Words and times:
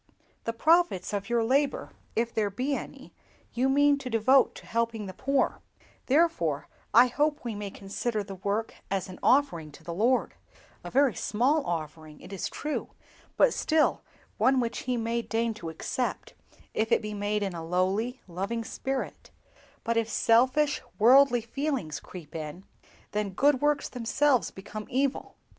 The 0.45 0.51
profits 0.53 1.13
of 1.13 1.29
your 1.29 1.43
labor, 1.43 1.91
if 2.15 2.33
there 2.33 2.49
be 2.49 2.73
any, 2.75 3.13
you 3.53 3.69
mean 3.69 3.99
to 3.99 4.09
devote 4.09 4.55
to 4.55 4.65
helping 4.65 5.05
the 5.05 5.13
poor; 5.13 5.61
therefore 6.07 6.67
I 6.91 7.05
hope 7.05 7.35
that 7.35 7.45
we 7.45 7.53
may 7.53 7.69
consider 7.69 8.23
the 8.23 8.33
work 8.33 8.73
as 8.89 9.07
an 9.09 9.19
offering 9.21 9.71
to 9.73 9.83
the 9.83 9.93
Lord—a 9.93 10.89
very 10.89 11.13
small 11.13 11.63
offering, 11.67 12.19
it 12.19 12.33
is 12.33 12.49
true, 12.49 12.89
but 13.37 13.53
still 13.53 14.01
one 14.39 14.59
which 14.59 14.79
He 14.89 14.97
may 14.97 15.21
deign 15.21 15.53
to 15.53 15.69
accept, 15.69 16.33
if 16.73 16.91
it 16.91 17.03
be 17.03 17.13
made 17.13 17.43
in 17.43 17.53
a 17.53 17.63
lowly, 17.63 18.21
loving 18.27 18.63
spirit; 18.63 19.29
but 19.83 19.97
if 19.97 20.09
selfish, 20.09 20.81
worldly 20.97 21.41
feelings 21.41 21.99
creep 21.99 22.33
in, 22.33 22.63
then 23.11 23.33
good 23.33 23.61
works 23.61 23.87
themselves 23.87 24.49
become 24.49 24.87
evil. 24.89 25.35